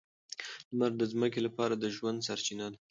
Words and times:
لمر 0.71 0.91
د 0.97 1.01
ځمکې 1.11 1.39
لپاره 1.47 1.73
د 1.77 1.85
ژوند 1.95 2.19
سرچینه 2.27 2.65
ده. 2.71 2.77